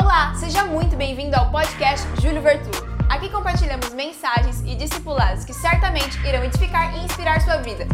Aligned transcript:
Olá, 0.00 0.32
seja 0.36 0.64
muito 0.64 0.94
bem-vindo 0.94 1.34
ao 1.34 1.50
podcast 1.50 2.06
Júlio 2.22 2.40
Vertu. 2.40 2.70
Aqui 3.08 3.28
compartilhamos 3.28 3.92
mensagens 3.92 4.62
e 4.64 4.76
discipulados 4.76 5.44
que 5.44 5.52
certamente 5.52 6.16
irão 6.24 6.44
edificar 6.44 6.96
e 6.96 7.04
inspirar 7.04 7.40
sua 7.40 7.56
vida. 7.56 7.84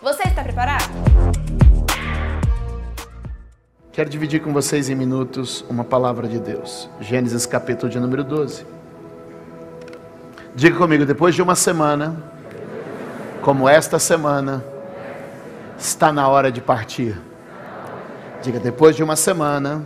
Você 0.00 0.22
está 0.28 0.44
preparado? 0.44 0.84
Quero 3.90 4.08
dividir 4.08 4.40
com 4.40 4.52
vocês 4.52 4.88
em 4.88 4.94
minutos 4.94 5.64
uma 5.68 5.82
palavra 5.82 6.28
de 6.28 6.38
Deus. 6.38 6.88
Gênesis 7.00 7.46
capítulo 7.46 7.90
de 7.90 7.98
número 7.98 8.22
12. 8.22 8.64
Diga 10.54 10.78
comigo, 10.78 11.04
depois 11.04 11.34
de 11.34 11.42
uma 11.42 11.56
semana, 11.56 12.22
como 13.42 13.68
esta 13.68 13.98
semana, 13.98 14.64
está 15.76 16.12
na 16.12 16.28
hora 16.28 16.52
de 16.52 16.60
partir. 16.60 17.20
Diga, 18.40 18.60
depois 18.60 18.94
de 18.94 19.02
uma 19.02 19.16
semana, 19.16 19.84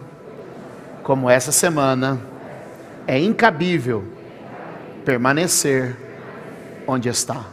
como 1.04 1.28
essa 1.28 1.52
semana, 1.52 2.18
é 3.06 3.20
incabível 3.20 4.04
permanecer 5.04 5.94
onde 6.86 7.10
está. 7.10 7.44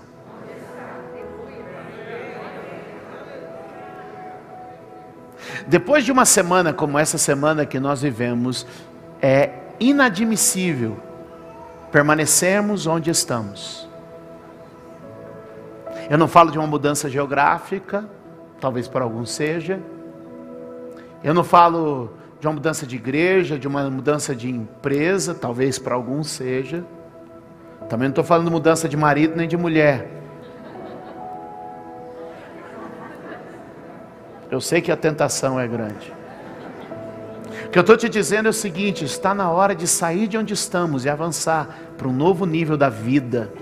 Depois 5.68 6.06
de 6.06 6.14
uma 6.14 6.26
semana 6.26 6.74
como 6.74 6.98
essa 6.98 7.18
semana 7.18 7.66
que 7.66 7.78
nós 7.78 8.02
vivemos, 8.02 8.66
é 9.22 9.52
inadmissível 9.80 10.98
permanecermos 11.92 12.88
onde 12.88 13.12
estamos. 13.12 13.88
Eu 16.10 16.18
não 16.18 16.28
falo 16.28 16.52
de 16.52 16.58
uma 16.58 16.68
mudança 16.68 17.10
geográfica, 17.10 18.06
talvez 18.62 18.88
para 18.88 19.04
alguns 19.04 19.30
seja. 19.32 19.78
Eu 21.22 21.34
não 21.34 21.44
falo 21.44 22.21
de 22.42 22.48
uma 22.48 22.54
mudança 22.54 22.88
de 22.88 22.96
igreja, 22.96 23.60
de 23.60 23.68
uma 23.68 23.88
mudança 23.88 24.36
de 24.36 24.50
empresa, 24.50 25.36
talvez 25.36 25.78
para 25.78 25.94
alguns 25.94 26.28
seja. 26.28 26.84
Também 27.88 28.08
não 28.08 28.14
estou 28.14 28.24
falando 28.24 28.50
mudança 28.50 28.90
de 28.90 28.98
marido 28.98 29.36
nem 29.36 29.48
de 29.48 29.56
mulher. 29.56 30.10
Eu 34.50 34.60
sei 34.60 34.82
que 34.82 34.92
a 34.92 34.98
tentação 34.98 35.60
é 35.60 35.68
grande. 35.68 36.12
O 37.68 37.70
que 37.70 37.78
eu 37.78 37.82
estou 37.82 37.96
te 37.96 38.10
dizendo 38.10 38.48
é 38.48 38.50
o 38.50 38.54
seguinte: 38.54 39.06
está 39.06 39.36
na 39.36 39.52
hora 39.52 39.76
de 39.76 39.86
sair 39.86 40.28
de 40.28 40.36
onde 40.36 40.56
estamos 40.56 41.06
e 41.06 41.10
avançar 41.10 41.78
para 41.96 42.08
um 42.08 42.12
novo 42.12 42.48
nível 42.48 42.76
da 42.76 42.90
vida. 42.90 43.54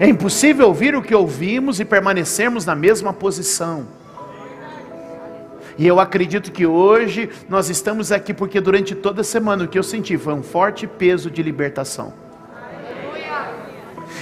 É 0.00 0.06
impossível 0.06 0.68
ouvir 0.68 0.94
o 0.94 1.02
que 1.02 1.14
ouvimos 1.14 1.80
e 1.80 1.84
permanecermos 1.84 2.64
na 2.64 2.74
mesma 2.74 3.12
posição. 3.12 3.86
E 5.76 5.86
eu 5.86 6.00
acredito 6.00 6.50
que 6.50 6.66
hoje 6.66 7.30
nós 7.48 7.68
estamos 7.68 8.10
aqui 8.10 8.34
porque 8.34 8.60
durante 8.60 8.94
toda 8.94 9.20
a 9.20 9.24
semana 9.24 9.64
o 9.64 9.68
que 9.68 9.78
eu 9.78 9.82
senti 9.82 10.16
foi 10.18 10.34
um 10.34 10.42
forte 10.42 10.86
peso 10.86 11.30
de 11.30 11.42
libertação. 11.42 12.12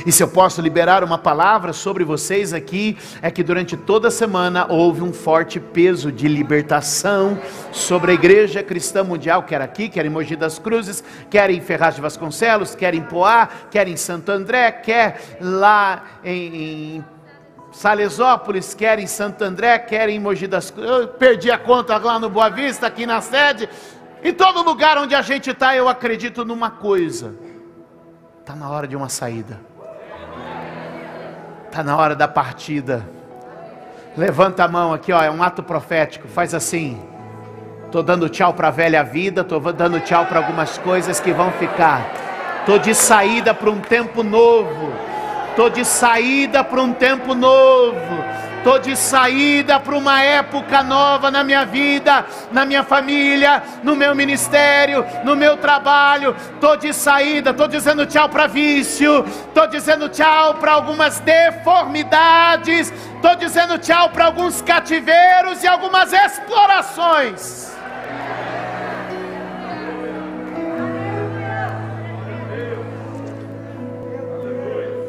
E 0.07 0.13
se 0.13 0.23
eu 0.23 0.29
posso 0.29 0.63
liberar 0.63 1.03
uma 1.03 1.19
palavra 1.19 1.73
sobre 1.73 2.05
vocês 2.05 2.53
aqui, 2.53 2.97
é 3.21 3.29
que 3.29 3.43
durante 3.43 3.77
toda 3.77 4.07
a 4.07 4.11
semana 4.11 4.65
houve 4.71 5.03
um 5.03 5.13
forte 5.13 5.59
peso 5.59 6.13
de 6.13 6.29
libertação 6.29 7.37
sobre 7.73 8.13
a 8.13 8.15
Igreja 8.15 8.63
Cristã 8.63 9.03
Mundial, 9.03 9.43
quer 9.43 9.61
aqui, 9.61 9.89
quer 9.89 10.07
em 10.07 10.09
Mogi 10.09 10.37
das 10.37 10.61
Cruzes, 10.61 11.03
quer 11.29 11.51
em 11.51 11.61
Ferraz 11.61 11.97
de 11.97 12.01
Vasconcelos, 12.01 12.77
quer 12.77 12.95
em 12.95 13.03
Poá, 13.03 13.49
quer 13.69 13.89
em 13.89 13.97
Santo 13.97 14.31
André, 14.31 14.71
quer 14.71 15.39
lá 15.41 16.05
em, 16.23 16.99
em 16.99 17.05
Salesópolis, 17.73 18.75
quer 18.75 19.01
em 19.01 19.09
Santo 19.09 19.43
André, 19.43 19.77
quer 19.81 20.09
em 20.09 20.21
Mogi 20.21 20.47
das 20.47 20.71
Cruzes. 20.71 20.89
Eu 20.89 21.09
perdi 21.09 21.51
a 21.51 21.59
conta 21.59 21.99
lá 21.99 22.17
no 22.21 22.31
Boa 22.31 22.49
Vista, 22.49 22.87
aqui 22.87 23.07
na 23.07 23.21
sede. 23.21 23.69
Em 24.23 24.33
todo 24.33 24.63
lugar 24.63 24.99
onde 24.99 25.17
a 25.17 25.23
gente 25.23 25.51
está, 25.51 25.75
eu 25.75 25.89
acredito 25.89 26.45
numa 26.45 26.71
coisa: 26.71 27.35
está 28.39 28.55
na 28.55 28.71
hora 28.71 28.87
de 28.87 28.95
uma 28.95 29.09
saída. 29.09 29.75
Está 31.77 31.85
na 31.85 31.95
hora 31.95 32.17
da 32.17 32.27
partida. 32.27 33.07
Levanta 34.17 34.65
a 34.65 34.69
mão 34.69 34.95
aqui, 34.95 35.13
ó, 35.13 35.23
é 35.23 35.31
um 35.31 35.43
ato 35.43 35.63
profético. 35.63 36.27
Faz 36.27 36.55
assim. 36.55 36.99
Estou 37.85 38.03
dando 38.03 38.31
tchau 38.31 38.55
para 38.55 38.69
a 38.69 38.71
velha 38.71 39.05
vida, 39.05 39.43
estou 39.43 39.61
dando 39.61 40.01
tchau 40.01 40.25
para 40.25 40.39
algumas 40.39 40.79
coisas 40.79 41.21
que 41.21 41.35
vão 41.35 41.53
ficar. 41.53 42.01
Estou 42.61 42.79
de 42.79 42.95
saída 42.95 43.53
para 43.53 43.69
um 43.69 43.79
tempo 43.79 44.23
novo. 44.23 44.91
Estou 45.51 45.69
de 45.69 45.85
saída 45.85 46.65
para 46.65 46.81
um 46.81 46.95
tempo 46.95 47.35
novo 47.35 48.25
estou 48.67 48.81
de 48.81 48.97
saída 48.97 49.79
para 49.79 49.95
uma 49.95 50.21
época 50.21 50.83
nova 50.83 51.31
na 51.31 51.45
minha 51.45 51.65
vida, 51.65 52.27
na 52.51 52.65
minha 52.65 52.83
família, 52.83 53.63
no 53.85 53.95
meu 53.95 54.13
ministério, 54.13 55.07
no 55.23 55.37
meu 55.37 55.57
trabalho. 55.57 56.35
Estou 56.55 56.77
de 56.77 56.93
saída, 56.93 57.51
estou 57.51 57.69
dizendo 57.69 58.05
tchau 58.07 58.29
para 58.29 58.49
vício, 58.49 59.25
estou 59.25 59.69
dizendo 59.69 60.09
tchau 60.09 60.55
para 60.55 60.73
algumas 60.73 61.21
deformidades, 61.21 62.93
estou 63.15 63.37
dizendo 63.37 63.79
tchau 63.79 64.11
para 64.11 64.25
alguns 64.25 64.61
cativeiros 64.61 65.63
e 65.63 65.69
algumas 65.69 66.13
explorações. 66.13 67.76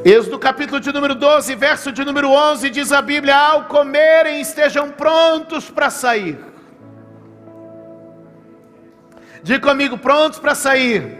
Êxodo 0.10 0.40
capítulo 0.40 0.80
de 0.80 0.90
número 0.94 1.14
12, 1.14 1.54
verso 1.56 1.92
de 1.92 2.06
número 2.06 2.30
11, 2.30 2.70
diz 2.70 2.94
a 2.94 3.02
Bíblia: 3.02 3.36
Ao 3.36 3.66
comerem 3.66 4.40
estejam 4.40 4.90
prontos 4.90 5.70
para 5.70 5.90
sair. 5.90 6.40
Diga 9.44 9.60
comigo, 9.60 9.98
prontos 9.98 10.40
para 10.40 10.56
sair. 10.56 11.20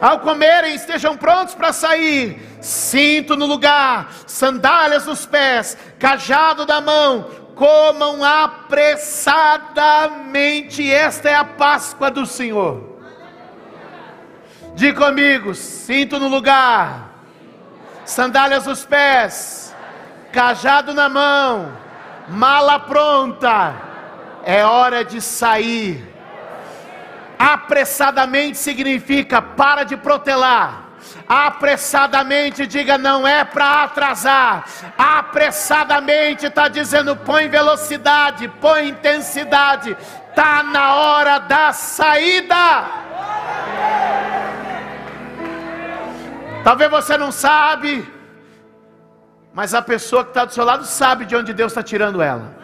Ao 0.00 0.20
comerem 0.20 0.74
estejam 0.74 1.18
prontos 1.18 1.54
para 1.54 1.70
sair. 1.70 2.40
Cinto 2.62 3.36
no 3.36 3.44
lugar, 3.44 4.10
sandálias 4.26 5.04
nos 5.04 5.26
pés, 5.26 5.76
cajado 5.98 6.64
da 6.64 6.80
mão, 6.80 7.28
comam 7.54 8.24
apressadamente. 8.24 10.90
Esta 10.90 11.28
é 11.28 11.34
a 11.34 11.44
Páscoa 11.44 12.10
do 12.10 12.24
Senhor. 12.24 13.02
Diga 14.74 15.04
comigo, 15.04 15.54
cinto 15.54 16.18
no 16.18 16.28
lugar 16.28 17.11
sandálias 18.04 18.66
nos 18.66 18.84
pés, 18.84 19.74
cajado 20.32 20.92
na 20.94 21.08
mão, 21.08 21.72
mala 22.28 22.78
pronta. 22.78 23.74
É 24.44 24.64
hora 24.64 25.04
de 25.04 25.20
sair. 25.20 26.12
Apressadamente 27.38 28.58
significa 28.58 29.40
para 29.40 29.84
de 29.84 29.96
protelar. 29.96 30.82
Apressadamente, 31.28 32.66
diga 32.66 32.98
não 32.98 33.26
é 33.26 33.44
para 33.44 33.84
atrasar. 33.84 34.64
Apressadamente 34.96 36.46
está 36.46 36.68
dizendo 36.68 37.16
põe 37.16 37.48
velocidade, 37.48 38.48
põe 38.60 38.88
intensidade. 38.88 39.96
Tá 40.34 40.62
na 40.62 40.94
hora 40.94 41.38
da 41.38 41.72
saída. 41.72 43.01
Talvez 46.64 46.88
você 46.90 47.18
não 47.18 47.32
sabe, 47.32 48.08
mas 49.52 49.74
a 49.74 49.82
pessoa 49.82 50.22
que 50.22 50.30
está 50.30 50.44
do 50.44 50.52
seu 50.52 50.64
lado 50.64 50.84
sabe 50.84 51.24
de 51.24 51.34
onde 51.34 51.52
Deus 51.52 51.72
está 51.72 51.82
tirando 51.82 52.22
ela. 52.22 52.54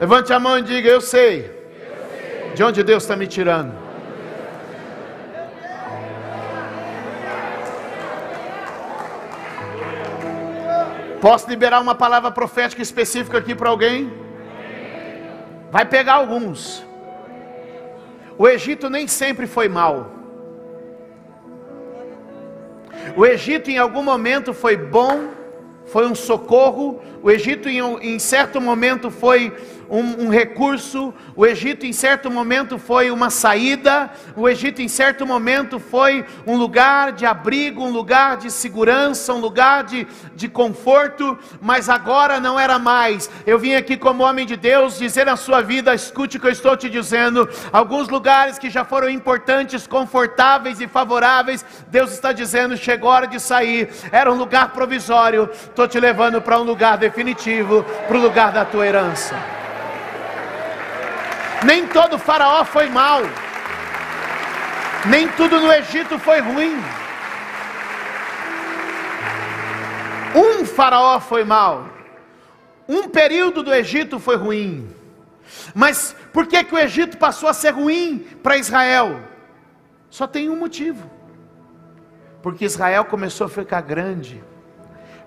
Levante 0.00 0.32
a 0.32 0.40
mão 0.40 0.58
e 0.58 0.62
diga: 0.62 0.88
Eu 0.88 1.00
sei 1.00 1.50
de 2.54 2.64
onde 2.64 2.82
Deus 2.82 3.02
está 3.02 3.14
me 3.14 3.26
tirando. 3.26 3.72
Posso 11.20 11.48
liberar 11.48 11.80
uma 11.80 11.94
palavra 11.94 12.30
profética 12.30 12.80
específica 12.80 13.38
aqui 13.38 13.54
para 13.54 13.68
alguém? 13.68 14.12
Vai 15.70 15.84
pegar 15.84 16.14
alguns. 16.14 16.84
O 18.38 18.48
Egito 18.48 18.88
nem 18.88 19.06
sempre 19.06 19.46
foi 19.46 19.68
mal. 19.68 20.15
O 23.14 23.24
Egito 23.24 23.70
em 23.70 23.78
algum 23.78 24.02
momento 24.02 24.52
foi 24.52 24.76
bom, 24.76 25.28
foi 25.86 26.06
um 26.06 26.14
socorro. 26.14 27.00
O 27.22 27.30
Egito 27.30 27.68
em, 27.68 27.80
em 28.02 28.18
certo 28.18 28.60
momento 28.60 29.10
foi 29.10 29.52
um, 29.88 30.26
um, 30.26 30.28
recurso, 30.28 31.14
o 31.34 31.46
Egito 31.46 31.86
em 31.86 31.92
certo 31.92 32.30
momento 32.30 32.78
foi 32.78 33.10
uma 33.10 33.30
saída, 33.30 34.10
o 34.36 34.48
Egito 34.48 34.82
em 34.82 34.88
certo 34.88 35.26
momento 35.26 35.78
foi 35.78 36.24
um 36.46 36.56
lugar 36.56 37.12
de 37.12 37.24
abrigo, 37.24 37.82
um 37.82 37.90
lugar 37.90 38.36
de 38.36 38.50
segurança, 38.50 39.32
um 39.32 39.38
lugar 39.38 39.84
de, 39.84 40.06
de 40.34 40.48
conforto, 40.48 41.38
mas 41.60 41.88
agora 41.88 42.40
não 42.40 42.58
era 42.58 42.78
mais. 42.78 43.30
Eu 43.46 43.58
vim 43.58 43.74
aqui 43.74 43.96
como 43.96 44.22
homem 44.22 44.46
de 44.46 44.56
Deus 44.56 44.98
dizer 44.98 45.26
na 45.26 45.36
sua 45.36 45.62
vida: 45.62 45.94
escute 45.94 46.36
o 46.36 46.40
que 46.40 46.46
eu 46.46 46.52
estou 46.52 46.76
te 46.76 46.88
dizendo. 46.88 47.48
Alguns 47.72 48.08
lugares 48.08 48.58
que 48.58 48.70
já 48.70 48.84
foram 48.84 49.08
importantes, 49.08 49.86
confortáveis 49.86 50.80
e 50.80 50.88
favoráveis, 50.88 51.64
Deus 51.88 52.12
está 52.12 52.32
dizendo: 52.32 52.76
chegou 52.76 53.10
a 53.10 53.14
hora 53.14 53.26
de 53.26 53.40
sair. 53.40 53.88
Era 54.10 54.32
um 54.32 54.36
lugar 54.36 54.72
provisório, 54.72 55.48
estou 55.52 55.86
te 55.86 55.98
levando 55.98 56.40
para 56.40 56.58
um 56.58 56.64
lugar 56.64 56.98
definitivo, 56.98 57.84
para 58.06 58.16
o 58.16 58.20
lugar 58.20 58.52
da 58.52 58.64
tua 58.64 58.86
herança. 58.86 59.55
Nem 61.64 61.86
todo 61.86 62.18
faraó 62.18 62.64
foi 62.64 62.88
mal. 62.88 63.22
Nem 65.06 65.28
tudo 65.28 65.60
no 65.60 65.72
Egito 65.72 66.18
foi 66.18 66.40
ruim. 66.40 66.76
Um 70.34 70.64
faraó 70.66 71.20
foi 71.20 71.44
mal. 71.44 71.88
Um 72.88 73.08
período 73.08 73.62
do 73.62 73.72
Egito 73.72 74.18
foi 74.18 74.36
ruim. 74.36 74.94
Mas 75.74 76.14
por 76.32 76.46
que, 76.46 76.62
que 76.64 76.74
o 76.74 76.78
Egito 76.78 77.16
passou 77.16 77.48
a 77.48 77.54
ser 77.54 77.70
ruim 77.70 78.18
para 78.42 78.56
Israel? 78.56 79.20
Só 80.10 80.26
tem 80.26 80.50
um 80.50 80.56
motivo. 80.56 81.10
Porque 82.42 82.64
Israel 82.64 83.04
começou 83.04 83.46
a 83.46 83.50
ficar 83.50 83.80
grande. 83.80 84.42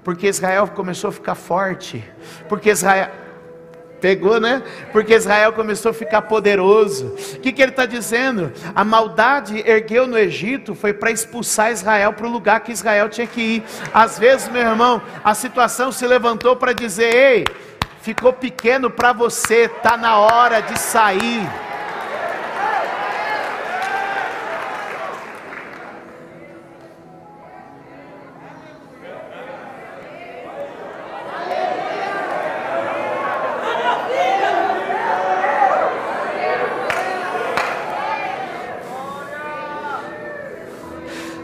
Porque 0.03 0.27
Israel 0.27 0.67
começou 0.67 1.09
a 1.09 1.13
ficar 1.13 1.35
forte. 1.35 2.03
Porque 2.47 2.69
Israel 2.69 3.11
Pegou, 3.99 4.39
né? 4.39 4.63
Porque 4.91 5.13
Israel 5.13 5.53
começou 5.53 5.91
a 5.91 5.93
ficar 5.93 6.23
poderoso. 6.23 7.07
O 7.35 7.39
que, 7.39 7.51
que 7.51 7.61
ele 7.61 7.71
está 7.71 7.85
dizendo? 7.85 8.51
A 8.73 8.83
maldade 8.83 9.63
ergueu 9.65 10.07
no 10.07 10.17
Egito 10.17 10.73
foi 10.73 10.93
para 10.93 11.11
expulsar 11.11 11.71
Israel 11.71 12.13
para 12.13 12.25
o 12.27 12.29
lugar 12.29 12.61
que 12.61 12.71
Israel 12.71 13.09
tinha 13.09 13.27
que 13.27 13.41
ir. 13.41 13.63
Às 13.93 14.17
vezes, 14.17 14.49
meu 14.49 14.61
irmão, 14.61 15.01
a 15.23 15.33
situação 15.33 15.91
se 15.91 16.05
levantou 16.07 16.55
para 16.55 16.73
dizer: 16.73 17.13
ei, 17.13 17.45
ficou 18.01 18.33
pequeno 18.33 18.89
para 18.89 19.13
você, 19.13 19.65
está 19.65 19.97
na 19.97 20.17
hora 20.17 20.61
de 20.61 20.79
sair. 20.79 21.68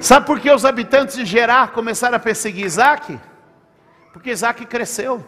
Sabe 0.05 0.27
por 0.27 0.39
que 0.39 0.51
os 0.51 0.63
habitantes 0.63 1.15
de 1.15 1.25
Gerar 1.25 1.71
começaram 1.71 2.15
a 2.15 2.19
perseguir 2.19 2.63
Isaac? 2.63 3.19
Porque 4.13 4.29
Isaac 4.29 4.63
cresceu. 4.67 5.25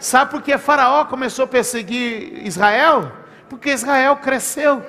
Sabe 0.00 0.30
por 0.30 0.40
que 0.40 0.56
Faraó 0.56 1.04
começou 1.04 1.44
a 1.44 1.48
perseguir 1.48 2.46
Israel? 2.46 3.12
Porque 3.46 3.68
Israel 3.68 4.16
cresceu. 4.16 4.82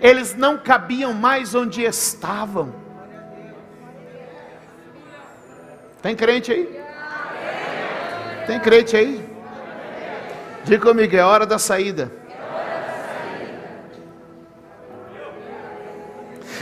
Eles 0.00 0.34
não 0.34 0.56
cabiam 0.56 1.12
mais 1.12 1.54
onde 1.54 1.82
estavam. 1.82 2.74
Tem 6.00 6.16
crente 6.16 6.50
aí? 6.50 6.80
Tem 8.46 8.58
crente 8.60 8.96
aí? 8.96 9.28
Diga 10.64 10.86
comigo, 10.86 11.14
é 11.14 11.22
hora 11.22 11.44
da 11.44 11.58
saída. 11.58 12.10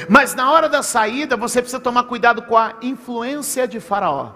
Mas 0.08 0.35
na 0.35 0.53
hora 0.53 0.69
da 0.69 0.82
saída, 0.82 1.37
você 1.37 1.61
precisa 1.61 1.81
tomar 1.81 2.05
cuidado 2.05 2.43
com 2.43 2.56
a 2.56 2.75
influência 2.81 3.67
de 3.67 3.81
Faraó. 3.81 4.31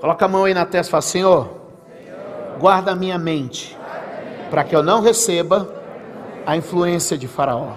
Coloca 0.00 0.24
a 0.24 0.28
mão 0.28 0.44
aí 0.44 0.52
na 0.52 0.66
testa 0.66 0.90
e 0.90 0.92
fala: 0.92 1.02
Senhor, 1.02 1.56
guarda 2.58 2.92
a 2.92 2.94
minha 2.94 3.18
mente, 3.18 3.76
para 4.50 4.62
que 4.62 4.76
eu 4.76 4.82
não 4.82 5.00
receba 5.00 5.74
a 6.44 6.56
influência 6.56 7.16
de 7.16 7.26
Faraó. 7.26 7.72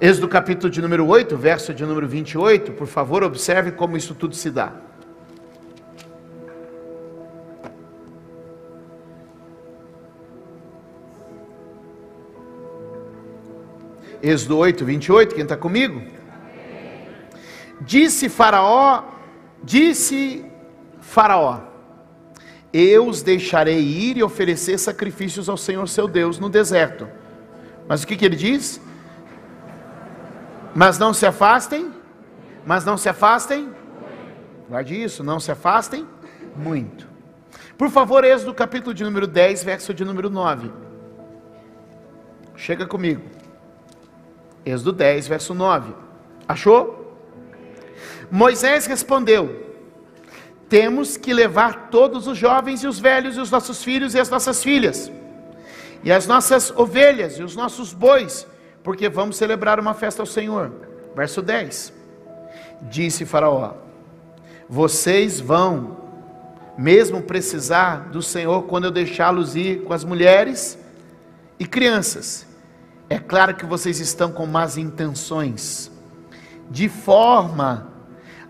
Êxodo 0.00 0.28
capítulo 0.28 0.70
de 0.70 0.82
número 0.82 1.06
8, 1.06 1.36
verso 1.36 1.72
de 1.72 1.84
número 1.84 2.06
28, 2.06 2.72
por 2.72 2.86
favor, 2.86 3.22
observe 3.22 3.72
como 3.72 3.96
isso 3.96 4.14
tudo 4.14 4.34
se 4.34 4.50
dá. 4.50 4.72
Êxodo 14.24 14.56
8, 14.56 14.86
28, 14.86 15.34
quem 15.34 15.42
está 15.42 15.54
comigo? 15.54 16.00
Disse 17.82 18.30
Faraó, 18.30 19.04
disse 19.62 20.46
Faraó, 20.98 21.60
eu 22.72 23.06
os 23.06 23.20
deixarei 23.20 23.80
ir 23.80 24.16
e 24.16 24.22
oferecer 24.22 24.78
sacrifícios 24.78 25.46
ao 25.46 25.58
Senhor 25.58 25.86
seu 25.90 26.08
Deus 26.08 26.38
no 26.38 26.48
deserto. 26.48 27.06
Mas 27.86 28.02
o 28.02 28.06
que, 28.06 28.16
que 28.16 28.24
ele 28.24 28.34
diz? 28.34 28.80
Mas 30.74 30.98
não 30.98 31.12
se 31.12 31.26
afastem, 31.26 31.92
mas 32.64 32.82
não 32.82 32.96
se 32.96 33.10
afastem, 33.10 33.68
guarde 34.70 35.02
isso, 35.02 35.22
não 35.22 35.38
se 35.38 35.52
afastem 35.52 36.06
muito. 36.56 37.06
Por 37.76 37.90
favor, 37.90 38.24
Êxodo 38.24 38.54
capítulo 38.54 38.94
de 38.94 39.04
número 39.04 39.26
10, 39.26 39.62
verso 39.64 39.92
de 39.92 40.02
número 40.02 40.30
9. 40.30 40.72
Chega 42.56 42.86
comigo. 42.86 43.43
Êxodo 44.64 44.92
10, 44.92 45.28
verso 45.28 45.54
9. 45.54 45.92
Achou? 46.48 47.16
Moisés 48.30 48.86
respondeu: 48.86 49.74
Temos 50.68 51.16
que 51.16 51.34
levar 51.34 51.90
todos 51.90 52.26
os 52.26 52.38
jovens 52.38 52.82
e 52.82 52.86
os 52.86 52.98
velhos, 52.98 53.36
e 53.36 53.40
os 53.40 53.50
nossos 53.50 53.84
filhos 53.84 54.14
e 54.14 54.20
as 54.20 54.30
nossas 54.30 54.62
filhas, 54.62 55.12
e 56.02 56.10
as 56.10 56.26
nossas 56.26 56.70
ovelhas 56.70 57.38
e 57.38 57.42
os 57.42 57.54
nossos 57.54 57.92
bois, 57.92 58.46
porque 58.82 59.08
vamos 59.08 59.36
celebrar 59.36 59.78
uma 59.78 59.94
festa 59.94 60.22
ao 60.22 60.26
Senhor. 60.26 60.72
Verso 61.14 61.42
10. 61.42 61.92
Disse 62.82 63.26
Faraó: 63.26 63.74
Vocês 64.68 65.40
vão 65.40 66.02
mesmo 66.76 67.22
precisar 67.22 68.08
do 68.08 68.22
Senhor 68.22 68.62
quando 68.62 68.84
eu 68.84 68.90
deixá-los 68.90 69.54
ir 69.54 69.82
com 69.84 69.92
as 69.92 70.04
mulheres 70.04 70.78
e 71.58 71.66
crianças 71.66 72.53
é 73.08 73.18
claro 73.18 73.54
que 73.54 73.66
vocês 73.66 74.00
estão 74.00 74.32
com 74.32 74.46
más 74.46 74.76
intenções. 74.76 75.90
De 76.70 76.88
forma 76.88 77.88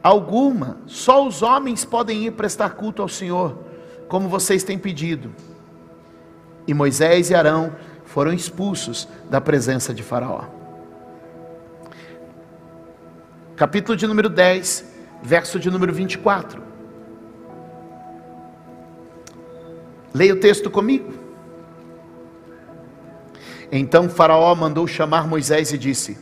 alguma, 0.03 0.79
só 0.87 1.27
os 1.27 1.43
homens 1.43 1.85
podem 1.85 2.25
ir 2.25 2.33
prestar 2.33 2.71
culto 2.71 3.03
ao 3.03 3.09
Senhor, 3.09 3.59
como 4.09 4.29
vocês 4.29 4.63
têm 4.63 4.79
pedido. 4.79 5.33
E 6.67 6.73
Moisés 6.73 7.31
e 7.31 7.35
Arão 7.35 7.75
foram 8.05 8.33
expulsos 8.33 9.09
da 9.29 9.41
presença 9.41 9.93
de 9.93 10.03
Faraó. 10.03 10.45
Capítulo 13.57 13.97
de 13.97 14.07
número 14.07 14.29
10, 14.29 14.85
verso 15.23 15.59
de 15.59 15.71
número 15.71 15.93
24. 15.93 16.63
Leia 20.13 20.35
o 20.35 20.39
texto 20.39 20.71
comigo. 20.71 21.24
Então 23.77 24.09
Faraó 24.09 24.55
mandou 24.55 24.87
chamar 24.87 25.27
Moisés 25.27 25.73
e 25.73 25.77
disse: 25.77 26.17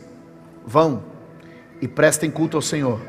Vão 0.65 1.03
e 1.79 1.87
prestem 1.87 2.31
culto 2.31 2.57
ao 2.57 2.63
Senhor. 2.63 2.99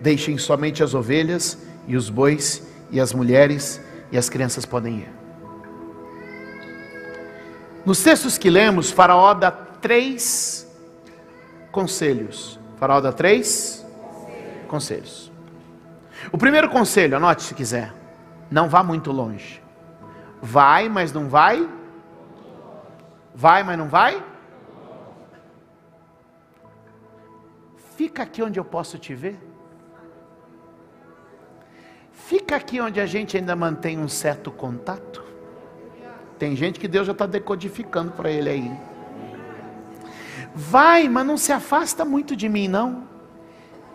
Deixem 0.00 0.38
somente 0.38 0.84
as 0.84 0.94
ovelhas 0.94 1.58
e 1.84 1.96
os 1.96 2.08
bois 2.08 2.64
e 2.92 3.00
as 3.00 3.12
mulheres 3.12 3.80
e 4.12 4.16
as 4.16 4.28
crianças 4.28 4.64
podem 4.64 4.98
ir. 4.98 5.12
Nos 7.84 8.04
textos 8.04 8.38
que 8.38 8.48
lemos, 8.48 8.92
Faraó 8.92 9.34
dá 9.34 9.50
três 9.50 10.64
conselhos. 11.72 12.60
Faraó 12.76 13.00
dá 13.00 13.10
três 13.10 13.84
conselhos. 14.68 15.32
O 16.30 16.38
primeiro 16.38 16.68
conselho, 16.70 17.16
anote 17.16 17.42
se 17.42 17.52
quiser, 17.52 17.92
não 18.48 18.68
vá 18.68 18.84
muito 18.84 19.10
longe. 19.10 19.60
Vai, 20.40 20.88
mas 20.88 21.12
não 21.12 21.28
vai 21.28 21.68
Vai, 23.38 23.62
mas 23.62 23.76
não 23.76 23.86
vai? 23.86 24.24
Fica 27.94 28.22
aqui 28.22 28.42
onde 28.42 28.58
eu 28.58 28.64
posso 28.64 28.98
te 28.98 29.14
ver. 29.14 29.38
Fica 32.10 32.56
aqui 32.56 32.80
onde 32.80 32.98
a 32.98 33.04
gente 33.04 33.36
ainda 33.36 33.54
mantém 33.54 33.98
um 33.98 34.08
certo 34.08 34.50
contato. 34.50 35.22
Tem 36.38 36.56
gente 36.56 36.80
que 36.80 36.88
Deus 36.88 37.06
já 37.06 37.12
está 37.12 37.26
decodificando 37.26 38.12
para 38.12 38.30
ele 38.30 38.48
aí. 38.48 38.72
Vai, 40.54 41.06
mas 41.06 41.26
não 41.26 41.36
se 41.36 41.52
afasta 41.52 42.06
muito 42.06 42.34
de 42.34 42.48
mim, 42.48 42.68
não. 42.68 43.06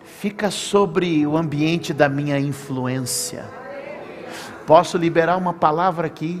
fica 0.04 0.52
sobre 0.52 1.26
o 1.26 1.36
ambiente 1.36 1.92
da 1.92 2.08
minha 2.08 2.38
influência. 2.38 3.44
Posso 4.68 4.96
liberar 4.96 5.36
uma 5.36 5.52
palavra 5.52 6.06
aqui? 6.06 6.40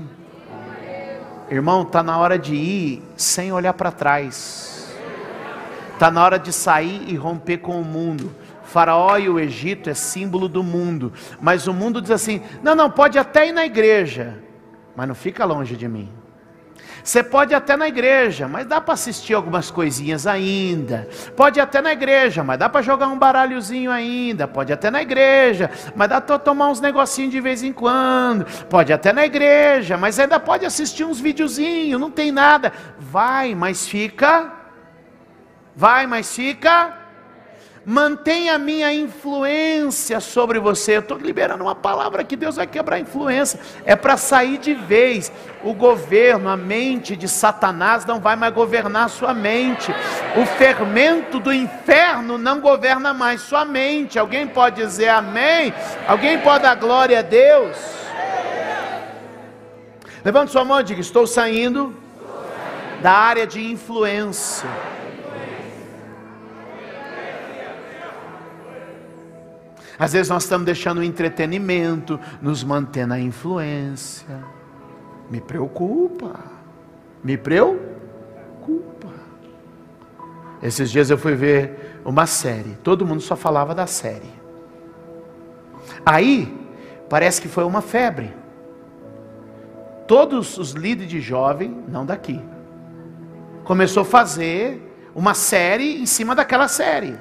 Irmão, 1.50 1.82
está 1.82 2.02
na 2.02 2.18
hora 2.18 2.38
de 2.38 2.54
ir 2.54 3.02
sem 3.16 3.52
olhar 3.52 3.74
para 3.74 3.90
trás. 3.90 4.94
Está 5.92 6.10
na 6.10 6.24
hora 6.24 6.38
de 6.38 6.52
sair 6.52 7.04
e 7.08 7.14
romper 7.14 7.58
com 7.58 7.80
o 7.80 7.84
mundo. 7.84 8.34
Faraó 8.62 9.18
e 9.18 9.28
o 9.28 9.38
Egito 9.38 9.90
é 9.90 9.94
símbolo 9.94 10.48
do 10.48 10.62
mundo, 10.62 11.12
mas 11.40 11.66
o 11.66 11.74
mundo 11.74 12.00
diz 12.00 12.10
assim: 12.10 12.40
não, 12.62 12.74
não, 12.74 12.90
pode 12.90 13.18
até 13.18 13.48
ir 13.48 13.52
na 13.52 13.66
igreja, 13.66 14.42
mas 14.96 15.06
não 15.06 15.14
fica 15.14 15.44
longe 15.44 15.76
de 15.76 15.86
mim. 15.86 16.10
Você 17.02 17.22
pode 17.22 17.54
até 17.54 17.76
na 17.76 17.88
igreja, 17.88 18.46
mas 18.46 18.66
dá 18.66 18.80
para 18.80 18.94
assistir 18.94 19.34
algumas 19.34 19.70
coisinhas 19.70 20.26
ainda. 20.26 21.08
Pode 21.36 21.60
até 21.60 21.82
na 21.82 21.92
igreja, 21.92 22.44
mas 22.44 22.58
dá 22.58 22.68
para 22.68 22.82
jogar 22.82 23.08
um 23.08 23.18
baralhozinho 23.18 23.90
ainda. 23.90 24.46
Pode 24.46 24.72
até 24.72 24.90
na 24.90 25.02
igreja, 25.02 25.70
mas 25.96 26.08
dá 26.08 26.20
para 26.20 26.38
tomar 26.38 26.68
uns 26.68 26.80
negocinhos 26.80 27.32
de 27.32 27.40
vez 27.40 27.62
em 27.62 27.72
quando. 27.72 28.46
Pode 28.66 28.92
até 28.92 29.12
na 29.12 29.24
igreja, 29.24 29.96
mas 29.96 30.18
ainda 30.18 30.38
pode 30.38 30.64
assistir 30.64 31.04
uns 31.04 31.20
videozinhos, 31.20 32.00
não 32.00 32.10
tem 32.10 32.30
nada. 32.30 32.72
Vai, 32.98 33.54
mas 33.54 33.86
fica. 33.86 34.52
Vai, 35.74 36.06
mas 36.06 36.34
fica 36.34 37.01
mantenha 37.84 38.54
a 38.54 38.58
minha 38.58 38.92
influência 38.92 40.20
sobre 40.20 40.58
você. 40.58 40.96
Eu 40.96 41.00
estou 41.00 41.18
liberando 41.18 41.64
uma 41.64 41.74
palavra 41.74 42.24
que 42.24 42.36
Deus 42.36 42.56
vai 42.56 42.66
quebrar 42.66 42.96
a 42.96 43.00
influência. 43.00 43.58
É 43.84 43.96
para 43.96 44.16
sair 44.16 44.58
de 44.58 44.74
vez. 44.74 45.32
O 45.62 45.74
governo, 45.74 46.48
a 46.48 46.56
mente 46.56 47.16
de 47.16 47.28
Satanás 47.28 48.04
não 48.04 48.20
vai 48.20 48.36
mais 48.36 48.54
governar 48.54 49.08
sua 49.10 49.34
mente. 49.34 49.92
O 50.36 50.46
fermento 50.46 51.38
do 51.38 51.52
inferno 51.52 52.38
não 52.38 52.60
governa 52.60 53.12
mais 53.12 53.42
sua 53.42 53.64
mente. 53.64 54.18
Alguém 54.18 54.46
pode 54.46 54.76
dizer 54.76 55.08
amém? 55.08 55.72
Alguém 56.06 56.38
pode 56.38 56.62
dar 56.62 56.74
glória 56.76 57.18
a 57.18 57.22
Deus? 57.22 57.76
Levante 60.24 60.52
sua 60.52 60.64
mão 60.64 60.80
e 60.80 60.84
diga: 60.84 61.00
Estou 61.00 61.26
saindo 61.26 61.96
da 63.02 63.12
área 63.12 63.46
de 63.46 63.60
influência. 63.64 64.68
Às 70.02 70.14
vezes 70.14 70.28
nós 70.28 70.42
estamos 70.42 70.64
deixando 70.66 70.98
o 70.98 71.04
entretenimento 71.04 72.18
nos 72.40 72.64
manter 72.64 73.06
na 73.06 73.20
influência. 73.20 74.44
Me 75.30 75.40
preocupa. 75.40 76.40
Me 77.22 77.38
preocupa. 77.38 79.12
Esses 80.60 80.90
dias 80.90 81.08
eu 81.08 81.16
fui 81.16 81.36
ver 81.36 82.00
uma 82.04 82.26
série. 82.26 82.76
Todo 82.82 83.06
mundo 83.06 83.20
só 83.20 83.36
falava 83.36 83.76
da 83.76 83.86
série. 83.86 84.28
Aí, 86.04 86.52
parece 87.08 87.40
que 87.40 87.46
foi 87.46 87.62
uma 87.62 87.80
febre. 87.80 88.34
Todos 90.08 90.58
os 90.58 90.72
líderes 90.72 91.12
de 91.12 91.20
jovem, 91.20 91.84
não 91.86 92.04
daqui, 92.04 92.42
começou 93.62 94.00
a 94.00 94.04
fazer 94.04 94.82
uma 95.14 95.32
série 95.32 96.02
em 96.02 96.06
cima 96.06 96.34
daquela 96.34 96.66
série. 96.66 97.16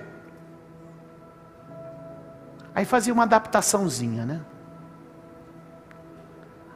Aí 2.73 2.85
fazia 2.85 3.13
uma 3.13 3.23
adaptaçãozinha, 3.23 4.25
né? 4.25 4.41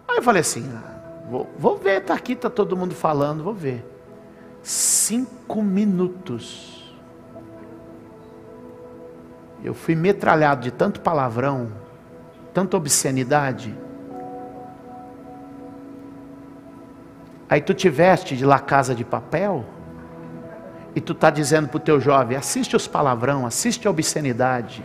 Aí 0.07 0.17
eu 0.17 0.23
falei 0.23 0.41
assim, 0.41 0.69
ah, 0.73 1.27
vou, 1.29 1.49
vou 1.57 1.77
ver, 1.77 2.01
tá 2.01 2.13
aqui, 2.13 2.35
tá 2.35 2.49
todo 2.49 2.75
mundo 2.75 2.93
falando, 2.93 3.43
vou 3.43 3.53
ver. 3.53 3.85
Cinco 4.61 5.61
minutos. 5.61 6.95
Eu 9.63 9.73
fui 9.73 9.95
metralhado 9.95 10.61
de 10.61 10.71
tanto 10.71 11.01
palavrão, 11.01 11.71
tanta 12.53 12.77
obscenidade. 12.77 13.75
Aí 17.49 17.61
tu 17.61 17.73
te 17.73 17.89
veste 17.89 18.35
de 18.35 18.45
La 18.45 18.59
Casa 18.59 18.93
de 18.93 19.03
Papel 19.03 19.65
e 20.95 21.01
tu 21.01 21.13
tá 21.13 21.29
dizendo 21.29 21.67
pro 21.67 21.79
teu 21.79 21.99
jovem, 21.99 22.37
assiste 22.37 22.75
os 22.75 22.87
palavrão, 22.87 23.45
assiste 23.45 23.87
a 23.87 23.91
obscenidade. 23.91 24.83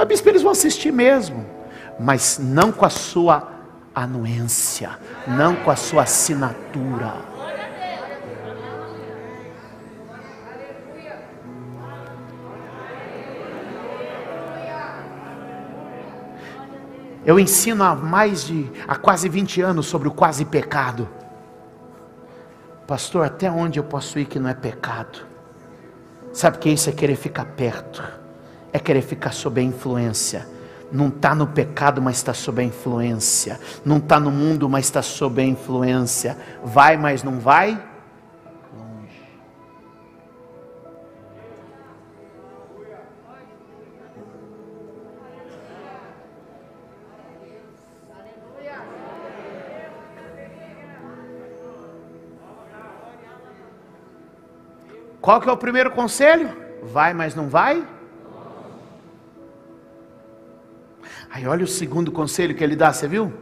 Mas 0.00 0.08
bispo, 0.08 0.30
eles 0.30 0.40
vão 0.40 0.52
assistir 0.52 0.90
mesmo, 0.90 1.44
mas 1.98 2.38
não 2.38 2.72
com 2.72 2.86
a 2.86 2.88
sua 2.88 3.46
anuência, 3.94 4.98
não 5.26 5.54
com 5.56 5.70
a 5.70 5.76
sua 5.76 6.04
assinatura. 6.04 7.16
Eu 17.22 17.38
ensino 17.38 17.84
há 17.84 17.94
mais 17.94 18.46
de, 18.46 18.72
há 18.88 18.96
quase 18.96 19.28
20 19.28 19.60
anos 19.60 19.84
sobre 19.84 20.08
o 20.08 20.12
quase 20.12 20.46
pecado. 20.46 21.06
Pastor, 22.86 23.26
até 23.26 23.50
onde 23.50 23.78
eu 23.78 23.84
posso 23.84 24.18
ir 24.18 24.24
que 24.24 24.38
não 24.38 24.48
é 24.48 24.54
pecado? 24.54 25.26
Sabe 26.32 26.56
que 26.56 26.70
isso 26.70 26.88
é 26.88 26.92
querer 26.94 27.16
ficar 27.16 27.44
perto 27.44 28.19
é 28.72 28.78
querer 28.78 29.02
ficar 29.02 29.32
sob 29.32 29.60
a 29.60 29.64
influência. 29.64 30.46
Não 30.92 31.08
está 31.08 31.34
no 31.34 31.46
pecado, 31.46 32.02
mas 32.02 32.16
está 32.16 32.34
sob 32.34 32.60
a 32.60 32.64
influência. 32.64 33.60
Não 33.84 33.98
está 33.98 34.18
no 34.18 34.30
mundo, 34.30 34.68
mas 34.68 34.86
está 34.86 35.02
sob 35.02 35.40
a 35.40 35.44
influência. 35.44 36.36
Vai, 36.64 36.96
mas 36.96 37.22
não 37.22 37.38
vai 37.38 37.80
longe. 38.76 39.22
Qual 55.20 55.40
que 55.40 55.48
é 55.48 55.52
o 55.52 55.56
primeiro 55.56 55.92
conselho? 55.92 56.56
Vai, 56.82 57.14
mas 57.14 57.34
não 57.36 57.48
vai? 57.48 57.86
Aí 61.40 61.46
olha 61.46 61.64
o 61.64 61.66
segundo 61.66 62.12
conselho 62.12 62.54
que 62.54 62.62
ele 62.62 62.76
dá, 62.76 62.92
você 62.92 63.08
viu? 63.08 63.32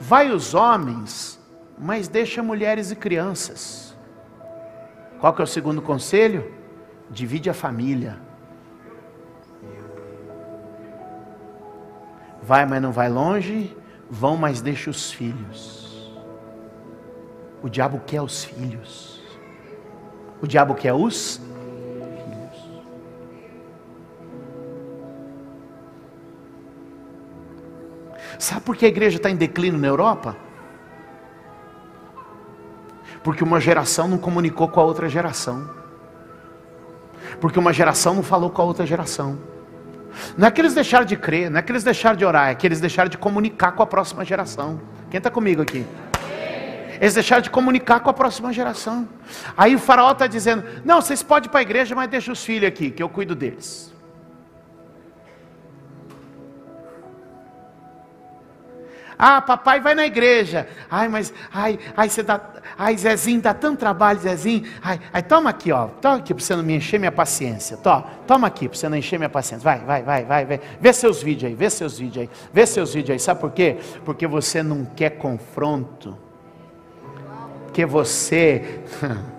Vai 0.00 0.30
os 0.30 0.54
homens, 0.54 1.38
mas 1.78 2.08
deixa 2.08 2.42
mulheres 2.42 2.90
e 2.90 2.96
crianças. 2.96 3.94
Qual 5.20 5.34
que 5.34 5.42
é 5.42 5.44
o 5.44 5.46
segundo 5.46 5.82
conselho? 5.82 6.50
Divide 7.10 7.50
a 7.50 7.54
família. 7.54 8.18
Vai, 12.42 12.64
mas 12.64 12.80
não 12.80 12.92
vai 12.92 13.10
longe. 13.10 13.76
Vão, 14.08 14.38
mas 14.38 14.62
deixa 14.62 14.88
os 14.88 15.12
filhos. 15.12 16.14
O 17.62 17.68
diabo 17.68 18.00
quer 18.06 18.22
os 18.22 18.42
filhos. 18.42 19.22
O 20.40 20.46
diabo 20.46 20.74
quer 20.74 20.94
os 20.94 21.42
Sabe 28.44 28.60
por 28.60 28.76
que 28.76 28.84
a 28.84 28.88
igreja 28.88 29.16
está 29.16 29.30
em 29.30 29.36
declínio 29.36 29.80
na 29.80 29.86
Europa? 29.88 30.36
Porque 33.22 33.42
uma 33.42 33.58
geração 33.58 34.06
não 34.06 34.18
comunicou 34.18 34.68
com 34.68 34.80
a 34.80 34.84
outra 34.84 35.08
geração. 35.08 35.70
Porque 37.40 37.58
uma 37.58 37.72
geração 37.72 38.12
não 38.12 38.22
falou 38.22 38.50
com 38.50 38.60
a 38.60 38.64
outra 38.66 38.84
geração. 38.84 39.38
Não 40.36 40.46
é 40.46 40.50
que 40.50 40.60
eles 40.60 40.74
deixaram 40.74 41.06
de 41.06 41.16
crer, 41.16 41.50
não 41.50 41.58
é 41.58 41.62
que 41.62 41.72
eles 41.72 41.82
deixaram 41.82 42.18
de 42.18 42.24
orar, 42.26 42.50
é 42.50 42.54
que 42.54 42.66
eles 42.66 42.82
deixaram 42.82 43.08
de 43.08 43.16
comunicar 43.16 43.72
com 43.72 43.82
a 43.82 43.86
próxima 43.86 44.26
geração. 44.26 44.78
Quem 45.10 45.16
está 45.16 45.30
comigo 45.30 45.62
aqui? 45.62 45.86
Eles 47.00 47.14
deixaram 47.14 47.40
de 47.40 47.48
comunicar 47.48 48.00
com 48.00 48.10
a 48.10 48.12
próxima 48.12 48.52
geração. 48.52 49.08
Aí 49.56 49.74
o 49.74 49.78
faraó 49.78 50.12
está 50.12 50.26
dizendo: 50.26 50.62
Não, 50.84 51.00
vocês 51.00 51.22
podem 51.22 51.48
ir 51.48 51.50
para 51.50 51.60
a 51.60 51.62
igreja, 51.62 51.94
mas 51.94 52.10
deixa 52.10 52.30
os 52.30 52.44
filhos 52.44 52.68
aqui, 52.68 52.90
que 52.90 53.02
eu 53.02 53.08
cuido 53.08 53.34
deles. 53.34 53.93
Ah, 59.18 59.40
papai 59.40 59.80
vai 59.80 59.94
na 59.94 60.06
igreja. 60.06 60.68
Ai, 60.90 61.08
mas, 61.08 61.32
ai, 61.52 61.78
ai, 61.96 62.08
você 62.08 62.22
dá, 62.22 62.40
ai, 62.76 62.96
Zezinho, 62.96 63.40
dá 63.40 63.54
tanto 63.54 63.78
trabalho, 63.78 64.18
Zezinho. 64.20 64.64
Ai, 64.82 65.00
ai, 65.12 65.22
toma 65.22 65.50
aqui, 65.50 65.70
ó. 65.72 65.86
Toma 65.86 66.16
aqui 66.16 66.34
para 66.34 66.44
você 66.44 66.56
não 66.56 66.62
me 66.62 66.76
encher 66.76 66.98
minha 66.98 67.12
paciência. 67.12 67.76
Toma, 67.76 68.04
toma 68.26 68.46
aqui 68.46 68.68
para 68.68 68.78
você 68.78 68.88
não 68.88 68.96
encher 68.96 69.18
minha 69.18 69.28
paciência. 69.28 69.64
Vai, 69.64 69.80
vai, 69.80 70.02
vai, 70.02 70.24
vai, 70.24 70.44
vai. 70.46 70.60
Vê 70.80 70.92
seus 70.92 71.22
vídeos 71.22 71.50
aí, 71.50 71.54
vê 71.56 71.70
seus 71.70 71.98
vídeos 71.98 72.22
aí. 72.22 72.30
Vê 72.52 72.66
seus 72.66 72.94
vídeos 72.94 73.10
aí. 73.10 73.18
Sabe 73.18 73.40
por 73.40 73.52
quê? 73.52 73.78
Porque 74.04 74.26
você 74.26 74.62
não 74.62 74.84
quer 74.84 75.10
confronto. 75.10 76.18
Porque 77.66 77.84
você 77.84 78.80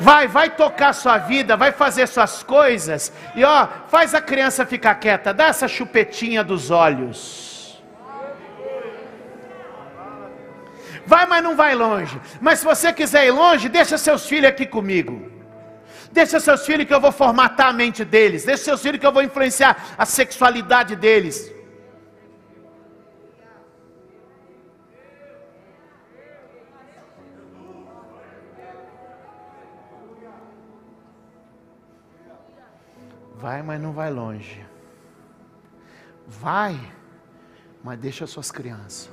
Vai, 0.00 0.28
vai 0.28 0.50
tocar 0.50 0.92
sua 0.92 1.18
vida, 1.18 1.56
vai 1.56 1.72
fazer 1.72 2.06
suas 2.06 2.42
coisas. 2.42 3.12
E 3.34 3.44
ó, 3.44 3.66
faz 3.88 4.14
a 4.14 4.20
criança 4.20 4.66
ficar 4.66 4.94
quieta, 4.96 5.32
dá 5.32 5.46
essa 5.46 5.66
chupetinha 5.66 6.44
dos 6.44 6.70
olhos. 6.70 7.82
Vai, 11.06 11.24
mas 11.26 11.42
não 11.42 11.54
vai 11.54 11.74
longe. 11.74 12.20
Mas 12.40 12.58
se 12.58 12.64
você 12.64 12.92
quiser 12.92 13.26
ir 13.26 13.30
longe, 13.30 13.68
deixa 13.68 13.96
seus 13.96 14.26
filhos 14.26 14.50
aqui 14.50 14.66
comigo. 14.66 15.30
Deixa 16.10 16.40
seus 16.40 16.66
filhos 16.66 16.86
que 16.86 16.94
eu 16.94 17.00
vou 17.00 17.12
formatar 17.12 17.68
a 17.68 17.72
mente 17.72 18.04
deles. 18.04 18.44
Deixa 18.44 18.64
seus 18.64 18.82
filhos 18.82 18.98
que 18.98 19.06
eu 19.06 19.12
vou 19.12 19.22
influenciar 19.22 19.94
a 19.96 20.04
sexualidade 20.04 20.96
deles. 20.96 21.55
Vai, 33.46 33.62
mas 33.62 33.80
não 33.80 33.92
vai 33.92 34.10
longe. 34.10 34.66
Vai, 36.26 36.74
mas 37.80 37.96
deixa 37.96 38.26
suas 38.26 38.50
crianças. 38.50 39.08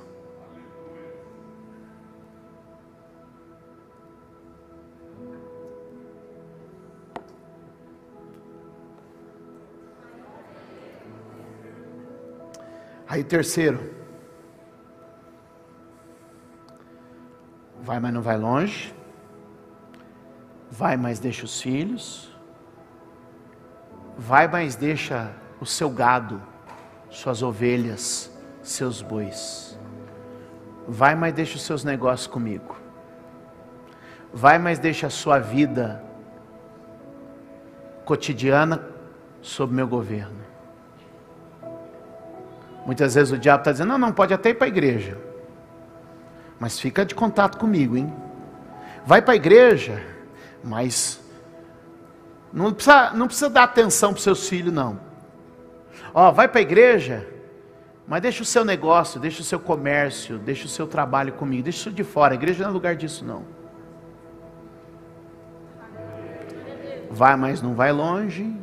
Aí 13.06 13.22
terceiro, 13.22 13.94
vai, 17.80 18.00
mas 18.00 18.12
não 18.12 18.20
vai 18.20 18.36
longe. 18.36 18.92
Vai, 20.68 20.96
mas 20.96 21.20
deixa 21.20 21.44
os 21.44 21.62
filhos. 21.62 22.33
Vai, 24.26 24.48
mas 24.48 24.74
deixa 24.74 25.30
o 25.60 25.66
seu 25.66 25.90
gado, 25.90 26.40
suas 27.10 27.42
ovelhas, 27.42 28.32
seus 28.62 29.02
bois. 29.02 29.78
Vai, 30.88 31.14
mas 31.14 31.34
deixa 31.34 31.56
os 31.56 31.62
seus 31.62 31.84
negócios 31.84 32.26
comigo. 32.26 32.74
Vai, 34.32 34.58
mas 34.58 34.78
deixa 34.78 35.08
a 35.08 35.10
sua 35.10 35.38
vida 35.38 36.02
cotidiana 38.06 38.82
sob 39.42 39.74
meu 39.74 39.86
governo. 39.86 40.40
Muitas 42.86 43.14
vezes 43.14 43.30
o 43.30 43.36
diabo 43.36 43.60
está 43.60 43.72
dizendo: 43.72 43.88
não, 43.88 43.98
não, 43.98 44.12
pode 44.12 44.32
até 44.32 44.48
ir 44.48 44.54
para 44.54 44.66
a 44.66 44.68
igreja, 44.68 45.18
mas 46.58 46.80
fica 46.80 47.04
de 47.04 47.14
contato 47.14 47.58
comigo, 47.58 47.94
hein? 47.94 48.10
Vai 49.04 49.20
para 49.20 49.34
a 49.34 49.36
igreja, 49.36 50.02
mas 50.62 51.22
não 52.54 52.72
precisa, 52.72 53.10
não 53.10 53.26
precisa 53.26 53.50
dar 53.50 53.64
atenção 53.64 54.10
para 54.10 54.18
os 54.18 54.22
seus 54.22 54.48
filhos, 54.48 54.72
não. 54.72 55.00
Ó, 56.14 56.30
vai 56.30 56.46
para 56.46 56.60
a 56.60 56.62
igreja, 56.62 57.26
mas 58.06 58.22
deixa 58.22 58.42
o 58.42 58.46
seu 58.46 58.64
negócio, 58.64 59.18
deixa 59.18 59.40
o 59.40 59.44
seu 59.44 59.58
comércio, 59.58 60.38
deixa 60.38 60.66
o 60.66 60.68
seu 60.68 60.86
trabalho 60.86 61.32
comigo, 61.32 61.64
deixa 61.64 61.78
isso 61.80 61.90
de 61.90 62.04
fora. 62.04 62.32
A 62.32 62.36
igreja 62.36 62.62
não 62.62 62.70
é 62.70 62.72
lugar 62.72 62.94
disso, 62.94 63.24
não. 63.24 63.42
Vai, 67.10 67.36
mas 67.36 67.60
não 67.60 67.74
vai 67.74 67.90
longe. 67.90 68.54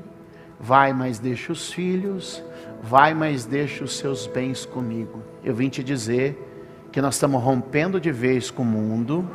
Vai, 0.59 0.93
mas 0.93 1.19
deixa 1.19 1.51
os 1.51 1.71
filhos. 1.71 2.43
Vai, 2.81 3.13
mas 3.13 3.45
deixa 3.45 3.83
os 3.83 3.97
seus 3.97 4.25
bens 4.25 4.65
comigo. 4.65 5.21
Eu 5.43 5.53
vim 5.53 5.69
te 5.69 5.83
dizer 5.83 6.87
que 6.91 7.01
nós 7.01 7.15
estamos 7.15 7.41
rompendo 7.41 7.99
de 7.99 8.11
vez 8.11 8.51
com 8.51 8.63
o 8.63 8.65
mundo. 8.65 9.29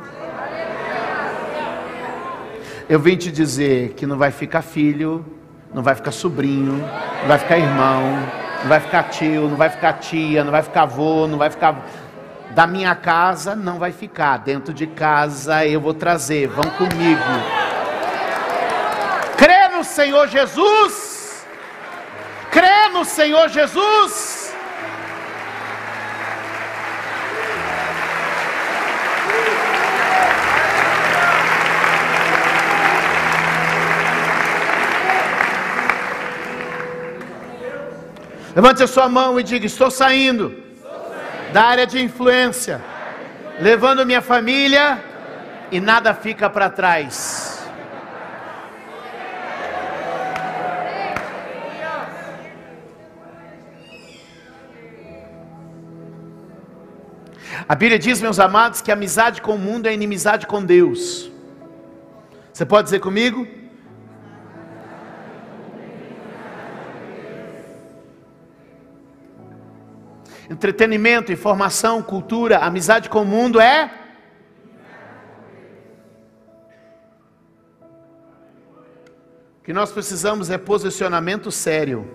Eu 2.89 3.01
vim 3.01 3.17
te 3.17 3.29
dizer 3.29 3.95
que 3.95 4.05
não 4.05 4.17
vai 4.17 4.31
ficar 4.31 4.61
filho, 4.61 5.25
não 5.73 5.83
vai 5.83 5.93
ficar 5.93 6.11
sobrinho, 6.11 6.77
não 7.21 7.27
vai 7.27 7.37
ficar 7.37 7.57
irmão, 7.57 8.01
não 8.61 8.69
vai 8.69 8.79
ficar 8.79 9.03
tio, 9.03 9.49
não 9.49 9.57
vai 9.57 9.69
ficar 9.69 9.93
tia, 9.93 10.41
não 10.41 10.51
vai 10.51 10.61
ficar 10.61 10.83
avô, 10.83 11.27
não 11.27 11.37
vai 11.37 11.49
ficar. 11.49 11.85
Da 12.51 12.65
minha 12.65 12.95
casa 12.95 13.57
não 13.57 13.77
vai 13.77 13.91
ficar, 13.91 14.37
dentro 14.37 14.73
de 14.73 14.87
casa 14.87 15.65
eu 15.65 15.81
vou 15.81 15.93
trazer, 15.93 16.47
vão 16.47 16.63
comigo. 16.71 17.21
Crê 19.35 19.67
no 19.67 19.83
Senhor 19.83 20.29
Jesus, 20.29 21.45
crê 22.49 22.87
no 22.93 23.03
Senhor 23.03 23.49
Jesus. 23.49 24.36
Levante 38.57 38.81
a 38.81 38.87
sua 38.87 39.07
mão 39.07 39.39
e 39.39 39.43
diga: 39.43 39.67
Estou 39.67 39.91
saindo, 39.91 40.45
da 41.53 41.63
área 41.63 41.85
de 41.85 42.01
influência, 42.01 42.83
levando 43.59 44.03
minha 44.03 44.19
família 44.19 44.99
e 45.71 45.79
nada 45.79 46.11
fica 46.15 46.49
para 46.49 46.67
trás. 46.67 47.69
A 57.69 57.75
Bíblia 57.75 57.99
diz, 57.99 58.19
meus 58.19 58.39
amados, 58.39 58.81
que 58.81 58.91
amizade 58.91 59.39
com 59.39 59.53
o 59.53 59.59
mundo 59.59 59.85
é 59.85 59.93
inimizade 59.93 60.47
com 60.47 60.65
Deus. 60.65 61.31
Você 62.51 62.65
pode 62.65 62.85
dizer 62.85 63.01
comigo? 63.01 63.45
Entretenimento, 70.49 71.31
informação, 71.31 72.01
cultura, 72.01 72.59
amizade 72.59 73.09
com 73.09 73.21
o 73.21 73.25
mundo 73.25 73.59
é. 73.59 73.91
O 79.59 79.63
que 79.63 79.73
nós 79.73 79.91
precisamos 79.91 80.49
é 80.49 80.57
posicionamento 80.57 81.51
sério. 81.51 82.09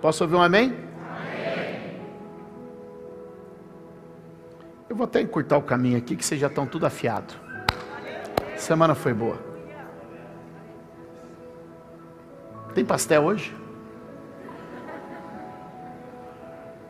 Posso 0.00 0.24
ouvir 0.24 0.36
um 0.36 0.42
amém? 0.42 0.74
amém? 1.10 2.00
Eu 4.88 4.96
vou 4.96 5.04
até 5.04 5.20
encurtar 5.20 5.58
o 5.58 5.62
caminho 5.62 5.98
aqui, 5.98 6.16
que 6.16 6.24
vocês 6.24 6.40
já 6.40 6.46
estão 6.46 6.66
tudo 6.66 6.86
afiado. 6.86 7.34
Semana 8.56 8.94
foi 8.94 9.12
boa. 9.12 9.38
Tem 12.74 12.84
pastel 12.84 13.24
hoje? 13.24 13.54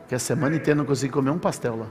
Que 0.09 0.15
a 0.15 0.19
semana 0.19 0.55
inteira 0.55 0.75
não 0.75 0.85
consegui 0.85 1.13
comer 1.13 1.29
um 1.29 1.37
pastel 1.37 1.75
lá. 1.75 1.85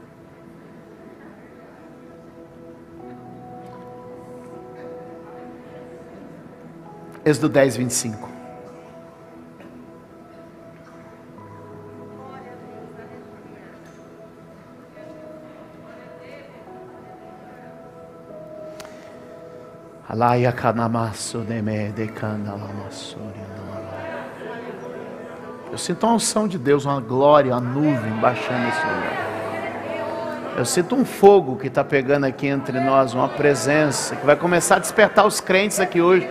Êxodo 7.24 7.48
10, 7.48 7.76
25. 7.76 8.28
Alaya 20.08 20.50
kanamasu 20.52 21.44
neme 21.44 21.92
de 21.92 22.08
kanalamassuri. 22.08 23.77
Eu 25.78 25.80
sinto 25.80 26.04
uma 26.04 26.14
unção 26.14 26.48
de 26.48 26.58
Deus, 26.58 26.84
uma 26.84 27.00
glória, 27.00 27.52
uma 27.52 27.60
nuvem 27.60 28.10
baixando 28.14 28.66
esse 28.66 28.84
lugar. 28.84 30.56
Eu 30.56 30.64
sinto 30.64 30.96
um 30.96 31.04
fogo 31.04 31.54
que 31.54 31.68
está 31.68 31.84
pegando 31.84 32.26
aqui 32.26 32.48
entre 32.48 32.80
nós, 32.80 33.14
uma 33.14 33.28
presença 33.28 34.16
que 34.16 34.26
vai 34.26 34.34
começar 34.34 34.74
a 34.74 34.78
despertar 34.80 35.24
os 35.24 35.40
crentes 35.40 35.78
aqui 35.78 36.00
hoje. 36.00 36.28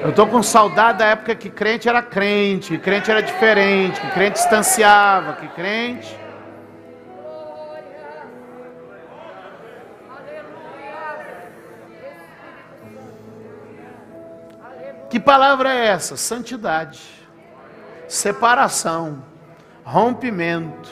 Eu 0.00 0.10
estou 0.10 0.28
com 0.28 0.40
saudade 0.44 0.98
da 0.98 1.06
época 1.06 1.34
que 1.34 1.50
crente 1.50 1.88
era 1.88 2.00
crente, 2.00 2.68
que 2.68 2.78
crente 2.78 3.10
era 3.10 3.20
diferente, 3.20 4.00
que 4.00 4.10
crente 4.12 4.34
distanciava, 4.34 5.32
que 5.32 5.48
crente. 5.48 6.16
Que 15.10 15.18
palavra 15.18 15.74
é 15.74 15.86
essa? 15.88 16.16
Santidade 16.16 17.21
separação, 18.12 19.24
rompimento. 19.82 20.90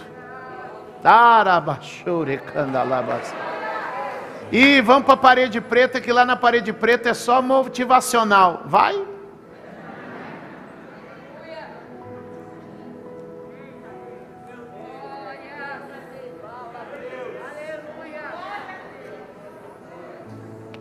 E 4.50 4.80
vamos 4.80 5.04
para 5.04 5.14
a 5.14 5.18
parede 5.18 5.61
preta, 5.61 6.00
que 6.00 6.12
lá 6.14 6.24
na 6.24 6.35
parede 6.35 6.72
preta 6.72 7.11
é 7.11 7.14
só 7.14 7.42
motivacional. 7.42 8.62
Vai. 8.64 9.06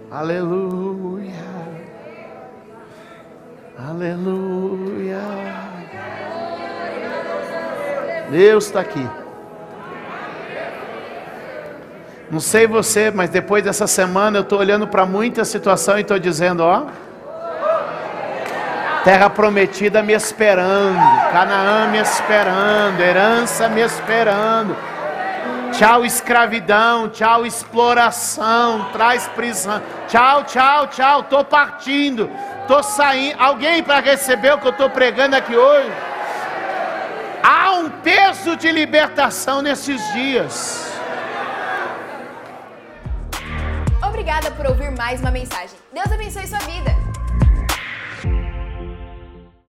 Aleluia. 0.10 1.34
Aleluia. 3.78 5.59
Deus 8.30 8.65
está 8.65 8.80
aqui. 8.80 9.08
Não 12.32 12.39
sei 12.39 12.68
você, 12.68 13.10
mas 13.10 13.32
depois 13.32 13.63
dessa 13.63 13.88
semana 13.88 14.38
eu 14.38 14.44
estou 14.44 14.60
olhando 14.60 14.88
para 14.88 15.06
muita 15.06 15.44
situação 15.44 15.98
e 15.98 16.02
estou 16.02 16.20
dizendo: 16.20 16.63
ó, 16.63 16.86
terra 19.04 19.30
prometida 19.32 20.04
me 20.04 20.13
esperando, 20.13 21.00
Canaã 21.32 21.88
me 21.88 21.98
esperando, 21.98 23.00
herança 23.02 23.68
me 23.68 23.82
esperando. 23.82 24.76
Tchau, 25.72 26.06
escravidão, 26.06 27.10
tchau, 27.10 27.46
exploração, 27.46 28.89
traz 28.92 29.28
prisão. 29.30 29.82
Tchau, 30.08 30.44
tchau, 30.44 30.88
tchau, 30.88 31.22
estou 31.22 31.44
partindo, 31.44 32.30
estou 32.62 32.84
saindo. 32.84 33.36
Alguém 33.39 33.82
para 33.82 34.02
receber 34.02 34.54
o 34.54 34.58
que 34.60 34.68
eu 34.68 34.72
estou 34.72 34.89
pregando 34.89 35.36
aqui 35.36 35.56
hoje? 35.56 35.92
Há 37.43 37.71
um 37.73 37.89
peso 38.02 38.56
de 38.56 38.71
libertação 38.71 39.62
nesses 39.62 40.02
dias. 40.13 40.91
Obrigada 44.06 44.52
por 44.52 44.65
ouvir 44.67 44.91
mais 44.91 45.21
uma 45.21 45.32
mensagem. 45.32 45.78
Deus 45.93 46.12
abençoe 46.12 46.47
sua 46.47 46.60
vida. 46.60 47.09